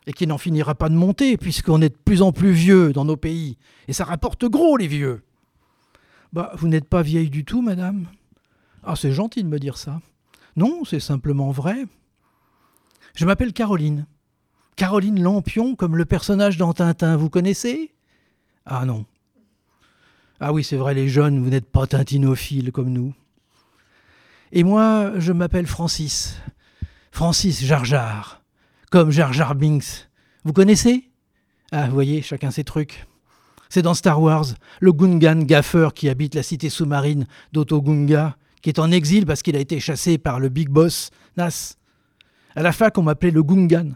[0.07, 3.05] et qui n'en finira pas de monter puisqu'on est de plus en plus vieux dans
[3.05, 3.57] nos pays.
[3.87, 5.23] Et ça rapporte gros, les vieux.
[6.31, 8.07] Bah, vous n'êtes pas vieille du tout, madame
[8.83, 10.01] Ah, c'est gentil de me dire ça.
[10.55, 11.85] Non, c'est simplement vrai.
[13.15, 14.05] Je m'appelle Caroline.
[14.75, 17.93] Caroline Lampion, comme le personnage dans Tintin, vous connaissez?
[18.65, 19.05] Ah non.
[20.39, 23.13] Ah oui, c'est vrai, les jeunes, vous n'êtes pas tintinophiles comme nous.
[24.51, 26.37] Et moi, je m'appelle Francis.
[27.11, 28.42] Francis Jar
[28.93, 30.07] Comme Jar Jar Binks.
[30.43, 31.09] Vous connaissez?
[31.71, 33.07] Ah, vous voyez, chacun ses trucs.
[33.67, 34.45] C'est dans Star Wars,
[34.81, 39.55] le Gungan gaffeur qui habite la cité sous-marine d'Otogunga, qui est en exil parce qu'il
[39.55, 41.73] a été chassé par le Big Boss, Nas.
[42.55, 43.93] À la fac, on m'appelait le Gungan.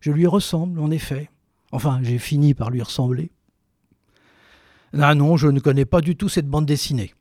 [0.00, 1.30] Je lui ressemble, en effet.
[1.70, 3.30] Enfin, j'ai fini par lui ressembler.
[4.92, 7.14] Ah non, je ne connais pas du tout cette bande dessinée.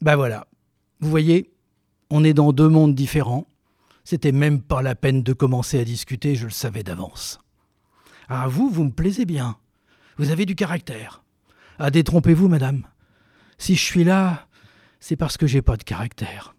[0.00, 0.46] Ben voilà,
[1.00, 1.52] vous voyez,
[2.08, 3.46] on est dans deux mondes différents.
[4.06, 7.40] C'était même pas la peine de commencer à discuter, je le savais d'avance.
[8.28, 9.56] Ah, vous, vous me plaisez bien.
[10.16, 11.24] Vous avez du caractère.
[11.80, 12.86] Ah, détrompez-vous, madame.
[13.58, 14.46] Si je suis là,
[15.00, 16.54] c'est parce que j'ai pas de caractère.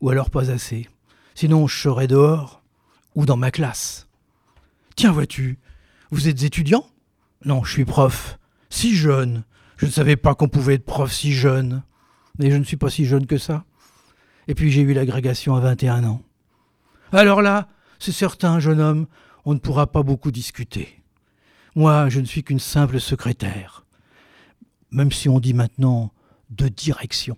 [0.00, 0.88] Ou alors pas assez.
[1.34, 2.62] Sinon, je serais dehors
[3.14, 4.08] ou dans ma classe.
[4.96, 5.58] Tiens, vois-tu,
[6.10, 6.86] vous êtes étudiant?
[7.44, 8.38] Non, je suis prof.
[8.70, 9.44] Si jeune.
[9.76, 11.82] Je ne savais pas qu'on pouvait être prof si jeune.
[12.38, 13.66] Mais je ne suis pas si jeune que ça.
[14.46, 16.22] Et puis j'ai eu l'agrégation à 21 ans.
[17.12, 17.68] Alors là,
[17.98, 19.06] c'est certain, jeune homme,
[19.44, 21.02] on ne pourra pas beaucoup discuter.
[21.74, 23.84] Moi, je ne suis qu'une simple secrétaire.
[24.90, 26.12] Même si on dit maintenant
[26.50, 27.36] de direction.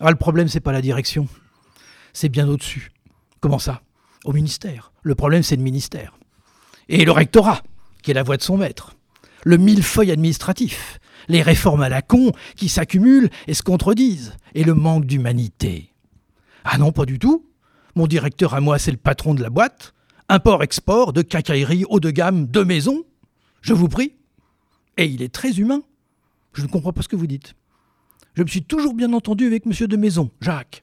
[0.00, 1.28] Ah, le problème, c'est pas la direction.
[2.12, 2.92] C'est bien au-dessus.
[3.40, 3.82] Comment ça?
[4.24, 4.92] Au ministère.
[5.02, 6.18] Le problème, c'est le ministère.
[6.88, 7.62] Et le rectorat,
[8.02, 8.94] qui est la voix de son maître.
[9.44, 14.74] Le millefeuille administratif les réformes à la con qui s'accumulent et se contredisent, et le
[14.74, 15.92] manque d'humanité.
[16.64, 17.46] Ah non, pas du tout.
[17.94, 19.94] Mon directeur à moi, c'est le patron de la boîte.
[20.28, 23.04] Import-export de cacaillerie haut de gamme de maison.
[23.60, 24.14] Je vous prie.
[24.96, 25.82] Et il est très humain.
[26.52, 27.54] Je ne comprends pas ce que vous dites.
[28.34, 30.82] Je me suis toujours bien entendu avec monsieur de Maison, Jacques.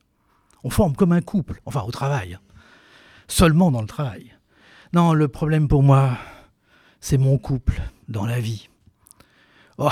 [0.64, 2.38] On forme comme un couple, enfin au travail.
[3.28, 4.34] Seulement dans le travail.
[4.94, 6.18] Non, le problème pour moi,
[7.00, 8.70] c'est mon couple dans la vie.
[9.78, 9.90] Oh,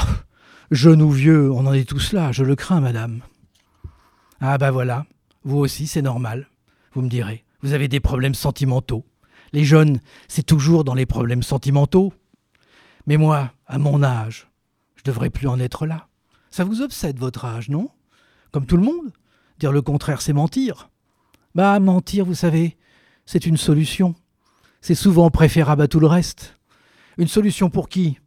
[0.71, 3.21] Jeune ou vieux, on en est tous là, je le crains, madame.
[4.39, 5.05] Ah ben voilà,
[5.43, 6.47] vous aussi, c'est normal.
[6.93, 9.05] Vous me direz, vous avez des problèmes sentimentaux.
[9.53, 12.13] Les jeunes, c'est toujours dans les problèmes sentimentaux.
[13.07, 14.49] Mais moi, à mon âge,
[14.95, 16.07] je devrais plus en être là.
[16.51, 17.89] Ça vous obsède votre âge, non?
[18.51, 19.11] Comme tout le monde
[19.59, 20.89] Dire le contraire, c'est mentir.
[21.53, 22.77] Bah, mentir, vous savez,
[23.25, 24.15] c'est une solution.
[24.79, 26.57] C'est souvent préférable à tout le reste.
[27.17, 28.17] Une solution pour qui?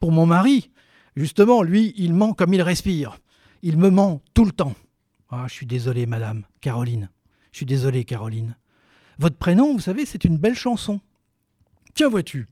[0.00, 0.70] Pour mon mari
[1.14, 3.18] Justement, lui, il ment comme il respire.
[3.62, 4.74] Il me ment tout le temps.
[5.30, 7.08] Ah, je suis désolé, madame, Caroline.
[7.52, 8.56] Je suis désolé, Caroline.
[9.18, 11.00] Votre prénom, vous savez, c'est une belle chanson.
[11.94, 12.48] Tiens, vois-tu,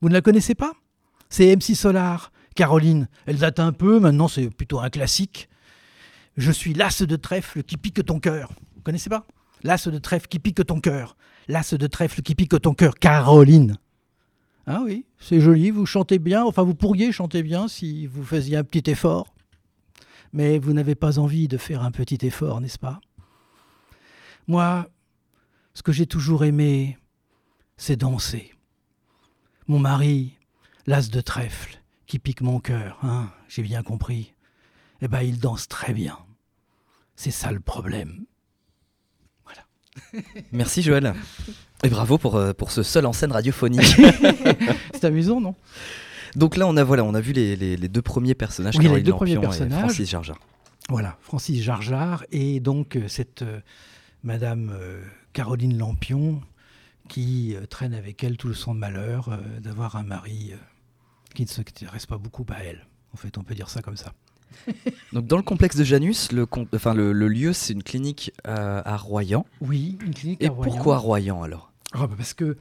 [0.00, 0.72] vous ne la connaissez pas?
[1.28, 3.08] C'est MC Solar, Caroline.
[3.26, 5.48] Elle date un peu, maintenant c'est plutôt un classique.
[6.36, 8.52] Je suis l'as de trèfle qui pique ton cœur.
[8.76, 9.26] Vous connaissez pas?
[9.62, 11.16] L'as de trèfle qui pique ton cœur.
[11.48, 13.76] L'as de trèfle qui pique ton cœur, Caroline.
[14.66, 18.56] Ah oui, c'est joli, vous chantez bien, enfin vous pourriez chanter bien si vous faisiez
[18.56, 19.34] un petit effort.
[20.32, 23.00] Mais vous n'avez pas envie de faire un petit effort, n'est-ce pas?
[24.50, 24.88] Moi,
[25.74, 26.98] ce que j'ai toujours aimé,
[27.76, 28.52] c'est danser.
[29.68, 30.32] Mon mari,
[30.88, 34.34] l'as de trèfle, qui pique mon cœur, hein, j'ai bien compris.
[35.02, 36.18] Eh ben, il danse très bien.
[37.14, 38.24] C'est ça le problème.
[39.44, 39.62] Voilà.
[40.50, 41.14] Merci Joël.
[41.84, 43.82] Et bravo pour, euh, pour ce seul en scène radiophonique.
[44.94, 45.54] C'est amusant, non?
[46.34, 48.74] Donc là, on a, voilà, on a vu les, les, deux premiers personnages.
[48.76, 49.78] Oui, les deux premiers personnages.
[49.78, 50.40] Francis Jarjar.
[50.88, 53.60] Voilà, Francis Jarjar et donc euh, cette euh,
[54.22, 54.72] Madame
[55.32, 56.40] Caroline Lampion
[57.08, 60.52] qui traîne avec elle tout le son de malheur d'avoir un mari
[61.34, 62.86] qui ne s'intéresse pas beaucoup à elle.
[63.12, 64.12] En fait, on peut dire ça comme ça.
[65.12, 68.96] Donc dans le complexe de Janus, le, enfin, le, lieu c'est une clinique euh, à
[68.96, 69.46] Royan.
[69.60, 70.72] Oui, une clinique Et à Royan.
[70.72, 71.72] pourquoi Royan alors?
[71.92, 72.56] Ah, bah, Parce que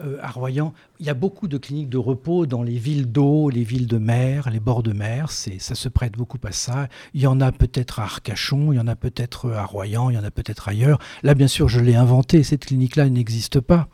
[0.00, 3.48] euh, à Royan, il y a beaucoup de cliniques de repos dans les villes d'eau,
[3.48, 5.30] les villes de mer, les bords de mer.
[5.30, 6.88] C'est, ça se prête beaucoup à ça.
[7.14, 10.14] Il y en a peut-être à Arcachon, il y en a peut-être à Royan, il
[10.14, 10.98] y en a peut-être ailleurs.
[11.22, 12.42] Là, bien sûr, je l'ai inventé.
[12.42, 13.88] Cette clinique-là n'existe pas.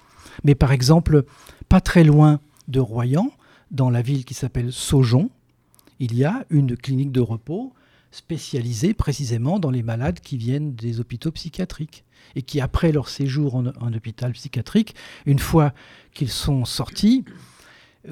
[0.45, 1.25] Mais par exemple,
[1.69, 3.31] pas très loin de Royan,
[3.71, 5.31] dans la ville qui s'appelle Saujon,
[5.99, 7.75] il y a une clinique de repos
[8.11, 13.55] spécialisée précisément dans les malades qui viennent des hôpitaux psychiatriques et qui, après leur séjour
[13.55, 14.95] en, hôpital psychiatrique,
[15.27, 15.73] une fois
[16.15, 17.25] qu'ils sont sortis,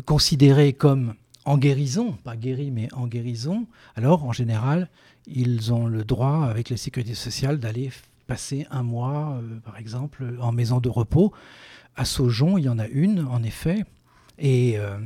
[0.04, 4.88] considérés comme en guérison, pas guéris mais en guérison, alors en général,
[5.26, 7.90] ils ont le droit, avec la sécurité sociale, d'aller
[8.26, 11.32] passer un mois, euh, par exemple, en maison de repos.
[11.96, 13.84] À Saujon, il y en a une, en effet,
[14.38, 14.98] et euh,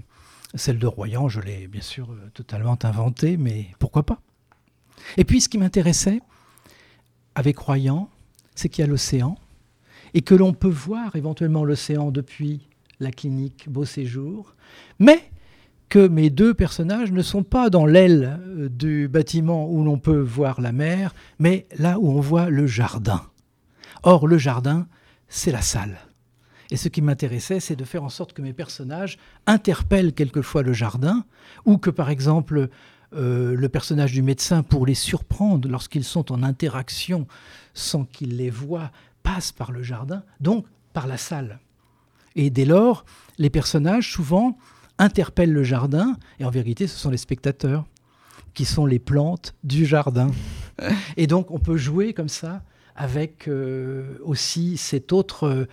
[0.55, 4.20] celle de Royan, je l'ai bien sûr euh, totalement inventée, mais pourquoi pas?
[5.16, 6.20] Et puis ce qui m'intéressait
[7.34, 8.08] avec Royan,
[8.54, 9.36] c'est qu'il y a l'océan,
[10.14, 12.68] et que l'on peut voir éventuellement l'océan depuis
[13.00, 14.54] la clinique Beau Séjour,
[14.98, 15.30] mais
[15.88, 20.20] que mes deux personnages ne sont pas dans l'aile euh, du bâtiment où l'on peut
[20.20, 23.22] voir la mer, mais là où on voit le jardin.
[24.02, 24.86] Or, le jardin,
[25.28, 25.98] c'est la salle.
[26.70, 30.72] Et ce qui m'intéressait, c'est de faire en sorte que mes personnages interpellent quelquefois le
[30.72, 31.26] jardin,
[31.66, 32.70] ou que par exemple
[33.14, 37.27] euh, le personnage du médecin, pour les surprendre lorsqu'ils sont en interaction
[37.75, 38.90] sans qu'ils les voient,
[39.22, 41.61] passe par le jardin, donc par la salle.
[42.37, 43.05] Et dès lors,
[43.38, 44.57] les personnages souvent
[44.98, 47.85] interpellent le jardin, et en vérité ce sont les spectateurs
[48.55, 50.31] qui sont les plantes du jardin.
[51.16, 52.62] Et donc on peut jouer comme ça
[52.94, 55.66] avec euh, aussi cet autre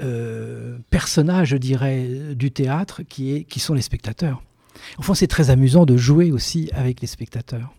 [0.00, 4.42] euh, personnages, je dirais, du théâtre qui, est, qui sont les spectateurs.
[4.98, 7.72] Au fond, c'est très amusant de jouer aussi avec les spectateurs.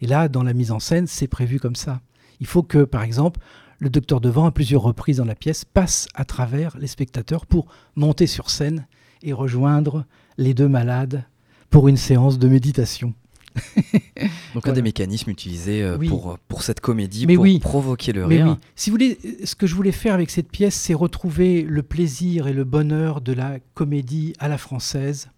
[0.00, 2.00] Et là, dans la mise en scène, c'est prévu comme ça.
[2.40, 3.40] Il faut que, par exemple,
[3.78, 7.66] le docteur Devant, à plusieurs reprises dans la pièce, passe à travers les spectateurs pour
[7.96, 8.86] monter sur scène
[9.22, 10.04] et rejoindre
[10.38, 11.24] les deux malades
[11.70, 13.14] pour une séance de méditation.
[14.54, 18.56] Donc un des mécanismes utilisés euh, pour, pour cette comédie, pour provoquer le rire.
[18.76, 22.46] Si vous voulez, ce que je voulais faire avec cette pièce, c'est retrouver le plaisir
[22.46, 25.30] et le bonheur de la comédie à la française,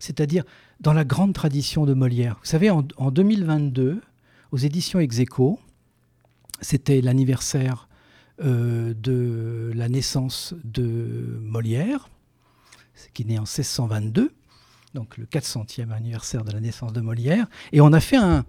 [0.00, 0.42] c'est-à-dire
[0.80, 2.38] dans la grande tradition de Molière.
[2.42, 4.00] Vous savez, en, 2022,
[4.50, 5.60] aux éditions Execo,
[6.60, 7.88] c'était l'anniversaire
[8.42, 12.08] euh, de la naissance de Molière,
[13.14, 14.32] qui est né en 1622
[14.94, 17.46] donc le 400e anniversaire de la naissance de Molière.
[17.72, 18.44] Et on a fait un,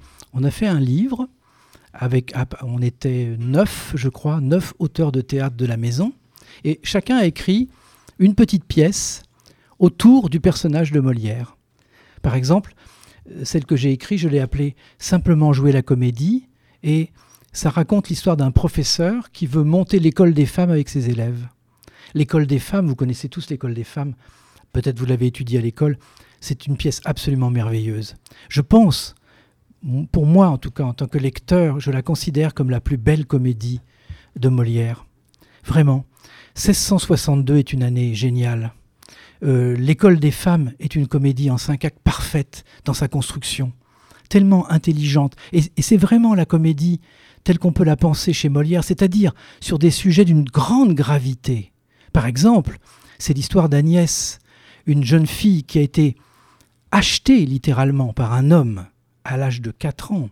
[0.79, 1.29] livre
[1.93, 2.33] avec,
[2.63, 6.13] on était neuf, je crois, neuf auteurs de théâtre de la maison,
[6.63, 7.69] et chacun a écrit
[8.19, 9.23] une petite pièce
[9.81, 11.57] autour du personnage de Molière.
[12.21, 12.75] Par exemple,
[13.43, 16.47] celle que j'ai écrite, je l'ai appelée Simplement jouer la comédie,
[16.83, 17.09] et
[17.51, 21.47] ça raconte l'histoire d'un professeur qui veut monter l'école des femmes avec ses élèves.
[22.13, 24.13] L'école des femmes, vous connaissez tous l'école des femmes,
[24.71, 25.97] peut-être vous l'avez étudiée à l'école,
[26.41, 28.15] c'est une pièce absolument merveilleuse.
[28.49, 29.15] Je pense,
[30.11, 32.97] pour moi en tout cas, en tant que lecteur, je la considère comme la plus
[32.97, 33.81] belle comédie
[34.35, 35.05] de Molière.
[35.65, 36.05] Vraiment.
[36.55, 38.73] 1662 est une année géniale.
[39.43, 43.71] Euh, L'école des femmes est une comédie en cinq actes parfaite dans sa construction,
[44.29, 45.35] tellement intelligente.
[45.51, 47.01] Et, c'est vraiment la comédie
[47.43, 51.71] telle qu'on peut la penser chez Molière, c'est-à-dire sur des sujets d'une grande gravité.
[52.13, 52.77] Par exemple,
[53.17, 54.39] c'est l'histoire d'Agnès,
[54.85, 56.15] une jeune fille qui a été
[56.91, 58.85] acheté littéralement par un homme
[59.23, 60.29] à l'âge de 4 ans,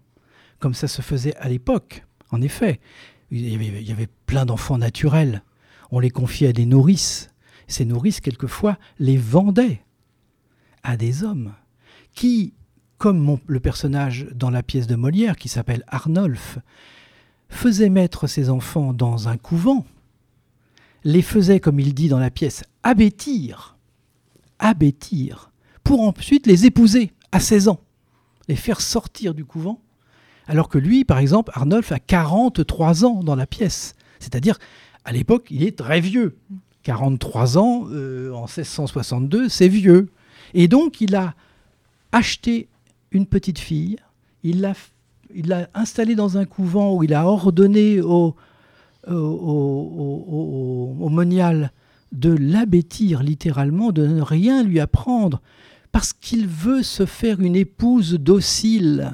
[0.59, 2.03] comme ça se faisait à l'époque.
[2.31, 2.79] En effet,
[3.31, 5.43] il y avait, plein d'enfants naturels.
[5.91, 7.29] On les confiait à des nourrices.
[7.69, 9.81] Ces nourrices, quelquefois, les vendaient
[10.83, 11.53] à des hommes
[12.13, 12.53] qui,
[12.97, 16.57] comme le personnage dans la pièce de Molière qui s'appelle Arnolphe,
[17.47, 19.85] faisait mettre ses enfants dans un couvent,
[21.03, 23.77] les faisait, comme il dit dans la pièce, abêtir,
[24.57, 25.51] abêtir,
[25.83, 27.81] pour ensuite les épouser à 16 ans,
[28.47, 29.79] les faire sortir du couvent,
[30.47, 33.95] alors que lui, par exemple, Arnolphe a 43 ans dans la pièce.
[34.19, 34.57] C'est-à-dire,
[35.05, 36.35] à l'époque, il est très vieux.
[36.83, 40.09] 43 ans euh, en 1662, c'est vieux.
[40.53, 41.35] Et donc, il a
[42.11, 42.67] acheté
[43.11, 43.97] une petite fille,
[44.43, 48.35] il l'a installée dans un couvent où il a ordonné au
[51.09, 51.71] monial
[52.11, 55.41] de l'abêtir littéralement, de ne rien lui apprendre,
[55.91, 59.11] parce qu'il veut se faire une épouse docile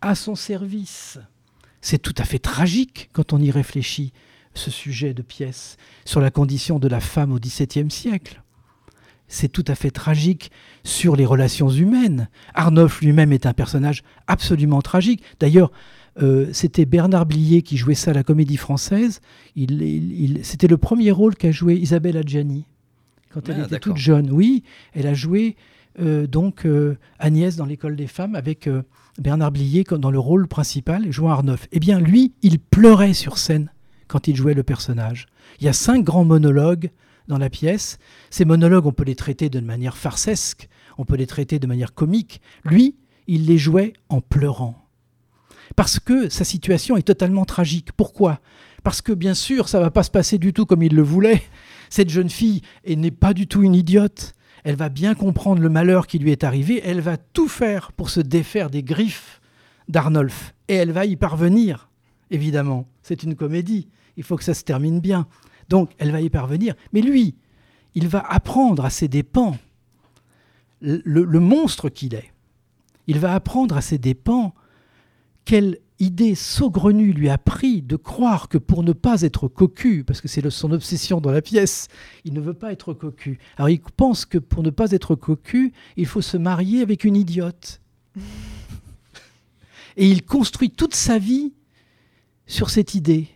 [0.00, 1.18] à son service.
[1.80, 4.12] C'est tout à fait tragique quand on y réfléchit,
[4.58, 8.42] ce sujet de pièce sur la condition de la femme au XVIIe siècle.
[9.28, 10.50] c'est tout à fait tragique
[10.84, 12.28] sur les relations humaines.
[12.54, 15.22] Arnolphe lui-même est un personnage absolument tragique.
[15.38, 15.70] D'ailleurs,
[16.22, 19.20] euh, c'était Bernard Blier qui jouait ça à la Comédie Française.
[20.42, 22.64] c'était le premier rôle qu'a joué Isabelle Adjani
[23.30, 24.30] quand elle ah, était toute jeune.
[24.32, 24.62] Oui,
[24.94, 25.56] elle a joué
[26.00, 28.68] euh, donc euh, Agnès dans l'école des femmes avec
[29.18, 31.68] Bernard Blier dans le rôle principal, jouant Arnolphe.
[31.70, 33.70] Eh bien, lui, il pleurait sur scène
[34.08, 35.26] quand il jouait le personnage.
[35.60, 36.90] Il y a cinq grands monologues
[37.28, 37.98] dans la pièce.
[38.30, 41.94] Ces monologues, on peut les traiter de manière farcesque, on peut les traiter de manière
[41.94, 42.40] comique.
[42.64, 44.88] Lui, il les jouait en pleurant.
[45.76, 47.92] Parce que sa situation est totalement tragique.
[47.92, 48.40] Pourquoi?
[48.82, 51.02] Parce que bien sûr, ça ne va pas se passer du tout comme il le
[51.02, 51.42] voulait.
[51.90, 54.34] Cette jeune fille n'est pas du tout une idiote.
[54.64, 56.80] Elle va bien comprendre le malheur qui lui est arrivé.
[56.84, 59.40] Elle va tout faire pour se défaire des griffes
[59.88, 60.54] d'Arnolphe.
[60.68, 61.87] Et elle va y parvenir,
[62.30, 62.88] évidemment.
[63.02, 63.88] C'est une comédie.
[64.16, 65.26] Il faut que ça se termine bien.
[65.68, 66.74] Donc, elle va y parvenir.
[66.92, 67.34] Mais lui,
[67.94, 69.56] il va apprendre à ses dépens
[70.80, 72.32] le, monstre qu'il est.
[73.06, 74.54] Il va apprendre à ses dépens
[75.44, 80.20] quelle idée saugrenue lui a pris de croire que pour ne pas être cocu, parce
[80.20, 81.88] que c'est son obsession dans la pièce,
[82.24, 83.40] il ne veut pas être cocu.
[83.56, 87.16] Alors il pense que pour ne pas être cocu, il faut se marier avec une
[87.16, 87.80] idiote.
[89.96, 91.52] Et il construit toute sa vie
[92.48, 93.28] sur cette idée.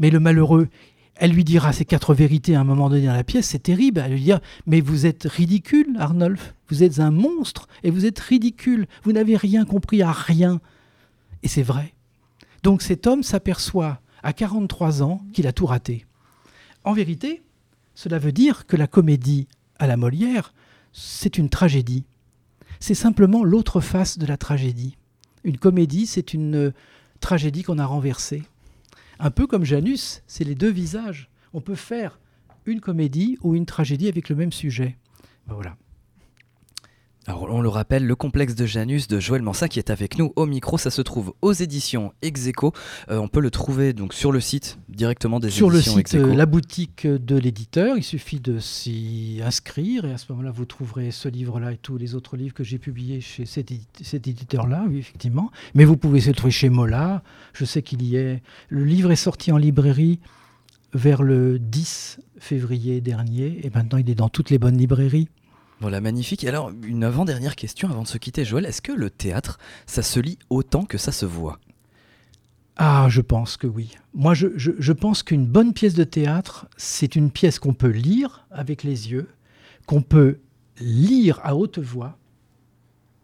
[0.00, 0.68] Mais le malheureux,
[1.14, 4.02] elle lui dira ces quatre vérités à un moment donné dans la pièce, c'est terrible.
[4.04, 6.54] Elle lui dira Mais vous êtes ridicule, Arnolphe.
[6.68, 8.88] Vous êtes un monstre et vous êtes ridicule.
[9.04, 10.60] Vous n'avez rien compris à rien.
[11.44, 11.94] Et c'est vrai.
[12.62, 16.06] Donc cet homme s'aperçoit à 43 ans qu'il a tout raté.
[16.84, 17.42] En vérité,
[17.94, 19.46] cela veut dire que la comédie
[19.78, 20.54] à la Molière,
[20.92, 22.04] c'est une tragédie.
[22.80, 24.96] C'est simplement l'autre face de la tragédie.
[25.44, 26.72] Une comédie, c'est une
[27.22, 28.42] tragédie qu'on a renversée.
[29.18, 31.30] Un peu comme Janus, c'est les deux visages.
[31.54, 32.18] On peut faire
[32.66, 34.98] une comédie ou une tragédie avec le même sujet.
[35.46, 35.76] Ben voilà.
[37.28, 40.32] Alors on le rappelle, le complexe de Janus de Joël Mansa qui est avec nous
[40.34, 42.72] au micro, ça se trouve aux éditions Execo.
[43.10, 46.10] Euh, on peut le trouver donc sur le site directement des sur éditions Execo.
[46.10, 50.32] Sur le site, la boutique de l'éditeur, il suffit de s'y inscrire et à ce
[50.32, 53.70] moment-là vous trouverez ce livre-là et tous les autres livres que j'ai publiés chez cet,
[53.70, 55.52] éditeur-là, oui effectivement.
[55.74, 58.42] Mais vous pouvez se trouver chez Mola, je sais qu'il y est.
[58.68, 60.18] Le livre est sorti en librairie
[60.92, 65.28] vers le 10 février dernier et maintenant il est dans toutes les bonnes librairies.
[65.82, 66.44] Voilà, magnifique.
[66.44, 68.66] Et alors, une avant-dernière question avant de se quitter, Joël.
[68.66, 71.58] Est-ce que le théâtre, ça se lit autant que ça se voit?
[72.76, 73.96] Ah, je pense que oui.
[74.14, 78.46] Moi, je, je pense qu'une bonne pièce de théâtre, c'est une pièce qu'on peut lire
[78.52, 79.28] avec les yeux,
[79.86, 80.38] qu'on peut
[80.78, 82.16] lire à haute voix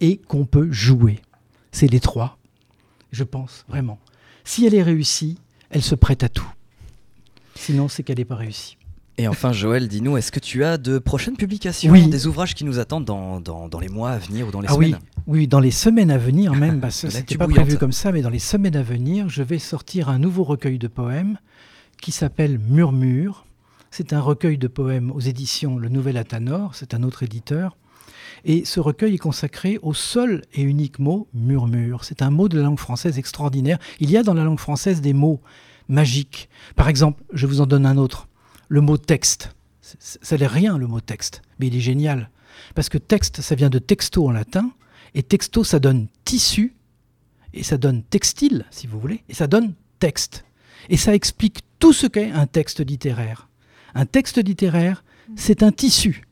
[0.01, 1.21] et qu'on peut jouer.
[1.71, 2.39] C'est les trois,
[3.13, 4.01] je pense, vraiment.
[4.43, 5.39] Si elle est réussie,
[5.71, 6.53] elle se prête à tout.
[7.55, 8.78] Sinon, c'est qu'elle n'est pas réussie.
[9.21, 12.07] Et enfin, Joël, dis-nous, est-ce que tu as de prochaines publications, oui.
[12.07, 14.75] des ouvrages qui nous attendent dans, dans, les mois à venir ou dans les ah
[14.75, 14.99] semaines?
[15.27, 15.41] Oui.
[15.41, 16.79] oui, dans les semaines à venir même.
[16.79, 19.59] Bah, ce n'était pas prévu comme ça, mais dans les semaines à venir, je vais
[19.59, 21.39] sortir un nouveau recueil de poèmes
[22.01, 23.45] qui s'appelle Murmure.
[23.91, 27.77] C'est un recueil de poèmes aux éditions Le Nouvel Athanor, c'est un autre éditeur.
[28.45, 32.05] Et ce recueil est consacré au seul et unique mot murmure.
[32.05, 33.79] C'est un mot de la langue française extraordinaire.
[33.99, 35.41] Il y a dans la langue française des mots
[35.89, 36.49] magiques.
[36.77, 38.28] Par exemple, je vous en donne un autre
[38.69, 39.55] le mot texte.
[39.81, 42.31] Ça n'est rien le mot texte, mais il est génial.
[42.75, 44.71] Parce que texte, ça vient de texto en latin,
[45.15, 46.75] et texto, ça donne tissu,
[47.55, 50.45] et ça donne textile, si vous voulez, et ça donne texte.
[50.91, 53.49] Et ça explique tout ce qu'est un texte littéraire.
[53.95, 55.03] Un texte littéraire,
[55.37, 56.25] c'est un tissu.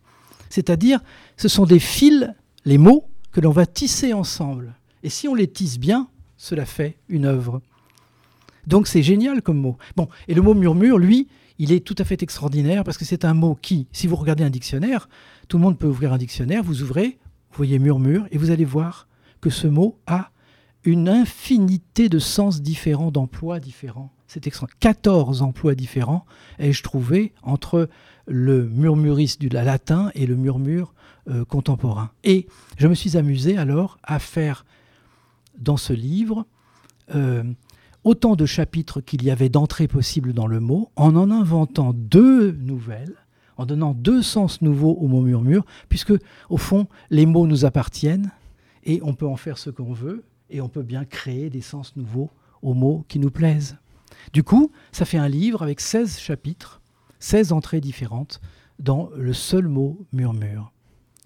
[0.51, 1.01] C'est-à-dire,
[1.37, 2.31] ce sont des fils,
[2.65, 4.75] les mots, que l'on va tisser ensemble.
[5.03, 7.61] Et si on les tisse bien, cela fait une œuvre.
[8.67, 9.77] Donc c'est génial comme mot.
[9.97, 13.25] Bon, et le mot murmure, lui, il est tout à fait extraordinaire parce que c'est
[13.25, 15.09] un mot qui, si vous regardez un dictionnaire,
[15.49, 17.19] tout le monde peut ouvrir un dictionnaire, vous ouvrez,
[17.51, 19.09] vous voyez murmure, et vous allez voir
[19.41, 20.31] que ce mot a
[20.85, 24.13] une infinité de sens différents, d'emplois différents.
[24.29, 26.27] C'est extra 14 emplois différents
[26.59, 27.89] ai-je trouvé entre
[28.27, 30.95] le murmuriste du latin et le murmure
[31.29, 32.11] euh, contemporain.
[32.25, 34.65] Et je me suis amusé alors à faire
[35.59, 36.47] dans ce livre
[37.15, 37.45] euh,
[38.07, 42.53] autant de chapitres qu'il y avait d'entrées possibles dans le mot, en en inventant deux
[42.53, 43.17] nouvelles,
[43.57, 46.13] en donnant deux sens nouveaux au mot murmure, puisque
[46.49, 48.31] au fond, les mots nous appartiennent
[48.85, 51.97] et on peut en faire ce qu'on veut et on peut bien créer des sens
[51.97, 52.31] nouveaux
[52.63, 53.77] aux mots qui nous plaisent.
[54.33, 56.81] Du coup, ça fait un livre avec 16 chapitres,
[57.19, 58.41] 16 entrées différentes
[58.79, 60.71] dans le seul mot murmure.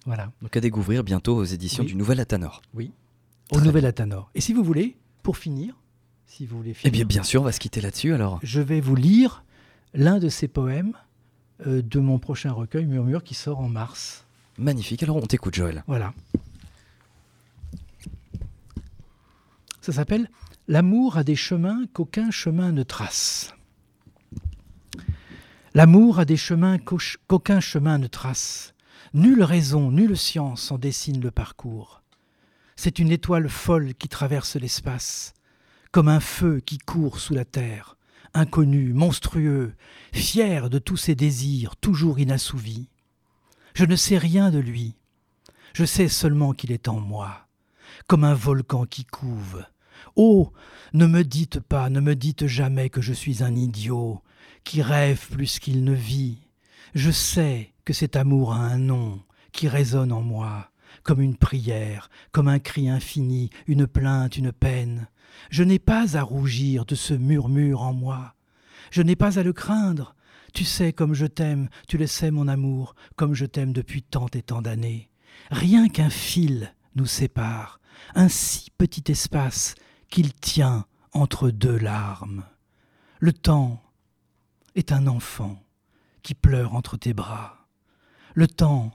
[0.07, 0.33] Voilà.
[0.41, 2.63] Donc à découvrir bientôt aux éditions du Nouvel Athanor.
[2.73, 2.91] Oui,
[3.53, 4.31] au Nouvel Athanor.
[4.35, 5.75] Et si vous voulez, pour finir,
[6.41, 8.39] vous voulez Eh bien, bien sûr, on va se quitter là-dessus alors.
[8.43, 9.45] Je vais vous lire
[9.95, 10.95] l'un de ces poèmes
[11.67, 14.25] de mon prochain recueil Murmure qui sort en mars.
[14.59, 15.85] Magnifique, alors on t'écoute Joël.
[15.87, 16.15] Voilà.
[19.81, 20.31] Ça s'appelle
[20.69, 23.55] L'amour a des chemins qu'aucun chemin ne trace.
[25.75, 28.75] L'amour a des chemins qu'aucun chemin ne trace.
[29.15, 32.03] Nulle raison, nulle science en dessine le parcours.
[32.77, 35.35] C'est une étoile folle qui traverse l'espace,
[35.93, 37.97] comme un feu qui court sous la terre,
[38.35, 39.75] inconnu, monstrueux,
[40.13, 42.89] fier de tous ses désirs toujours inassouvis.
[43.75, 44.97] Je ne sais rien de lui,
[45.75, 47.49] je sais seulement qu'il est en moi,
[48.07, 49.65] comme un volcan qui couve.
[50.17, 50.53] Oh,
[50.93, 54.23] ne me dites pas, ne me dites jamais que je suis un idiot,
[54.65, 56.39] qui rêve plus qu'il ne vit.
[56.95, 59.23] Je sais que cet amour a un nom
[59.53, 60.71] qui résonne en moi,
[61.03, 65.09] comme une prière, comme un cri infini, une plainte, une peine.
[65.49, 68.35] Je n'ai pas à rougir de ce murmure en moi.
[68.91, 70.15] Je n'ai pas à le craindre.
[70.53, 74.27] Tu sais comme je t'aime, tu le sais mon amour, comme je t'aime depuis tant
[74.35, 75.11] et tant d'années.
[75.51, 77.81] Rien qu'un fil nous sépare,
[78.15, 79.75] un si petit espace
[80.09, 82.45] qu'il tient entre deux larmes.
[83.21, 83.83] Le temps
[84.75, 85.63] est un enfant
[86.23, 87.69] qui pleure entre tes bras.
[88.35, 88.93] Le temps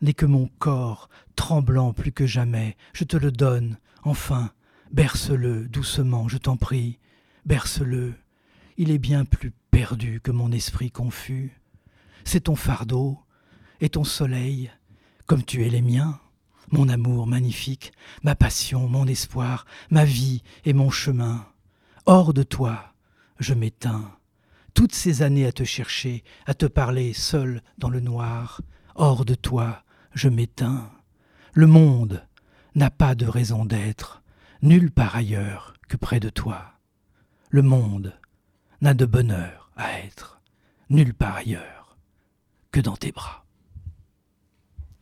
[0.00, 2.76] n'est que mon corps tremblant plus que jamais.
[2.92, 4.50] Je te le donne, enfin,
[4.90, 6.98] berce-le doucement, je t'en prie,
[7.46, 8.14] berce-le.
[8.76, 11.60] Il est bien plus perdu que mon esprit confus.
[12.24, 13.18] C'est ton fardeau
[13.80, 14.70] et ton soleil,
[15.26, 16.20] comme tu es les miens,
[16.70, 21.46] mon amour magnifique, ma passion, mon espoir, ma vie et mon chemin.
[22.06, 22.94] Hors de toi,
[23.38, 24.10] je m'éteins
[24.74, 28.60] toutes ces années à te chercher, à te parler seul dans le noir,
[28.96, 30.90] hors de toi, je m'éteins.
[31.52, 32.26] Le monde
[32.74, 34.22] n'a pas de raison d'être,
[34.64, 36.72] nulle part ailleurs que près de toi.
[37.50, 38.14] Le monde
[38.80, 40.40] n'a de bonheur à être,
[40.88, 41.98] nulle part ailleurs
[42.72, 43.44] que dans tes bras.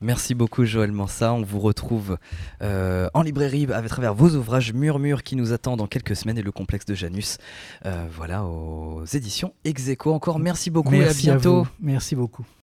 [0.00, 1.32] Merci beaucoup Joël Mansa.
[1.32, 2.18] On vous retrouve
[2.60, 6.42] euh, en librairie à travers vos ouvrages Murmure qui nous attend dans quelques semaines et
[6.42, 7.38] le complexe de Janus.
[7.86, 10.12] Euh, voilà aux éditions Execo.
[10.12, 11.68] Encore merci beaucoup et à bientôt.
[11.78, 12.44] merci beaucoup.